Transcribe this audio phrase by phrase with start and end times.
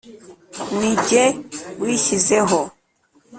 [0.77, 1.23] Nijye
[1.81, 2.59] wishyizeho